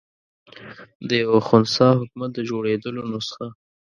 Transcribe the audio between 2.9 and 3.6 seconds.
نسخه.